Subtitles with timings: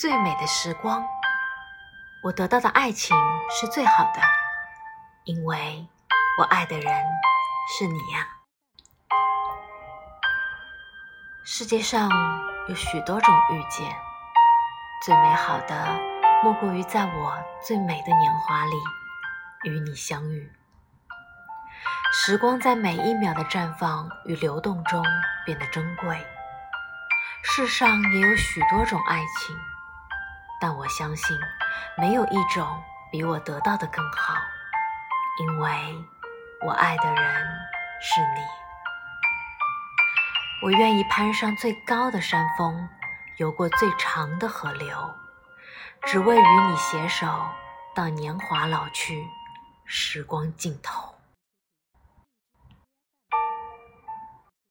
[0.00, 1.04] 最美的时光，
[2.22, 3.16] 我得到的爱情
[3.50, 4.20] 是最好的，
[5.24, 5.88] 因为
[6.38, 6.84] 我爱的人
[7.76, 8.24] 是你呀。
[11.44, 12.08] 世界上
[12.68, 13.92] 有许多种遇见，
[15.04, 15.98] 最美好的
[16.44, 17.36] 莫过于在我
[17.66, 18.76] 最美的年华里
[19.64, 20.52] 与你相遇。
[22.12, 25.04] 时光在每一秒的绽放与流动中
[25.44, 26.24] 变得珍贵。
[27.42, 29.56] 世上也有许多种爱情。
[30.60, 31.38] 但我相信，
[31.96, 34.34] 没有一种比我得到的更好，
[35.40, 35.70] 因为
[36.66, 37.46] 我爱的人
[38.00, 38.44] 是你。
[40.64, 42.88] 我愿意攀上最高的山峰，
[43.36, 45.14] 游过最长的河流，
[46.02, 47.26] 只为与你携手
[47.94, 49.24] 到年华老去，
[49.84, 51.14] 时光尽头。